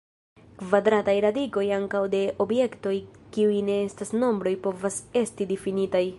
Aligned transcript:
Kvadrataj 0.61 1.13
radikoj 1.25 1.65
ankaŭ 1.77 2.01
de 2.15 2.21
objektoj 2.47 2.95
kiuj 3.37 3.61
ne 3.71 3.77
estas 3.91 4.15
nombroj 4.25 4.55
povas 4.67 5.01
esti 5.25 5.51
difinitaj. 5.55 6.07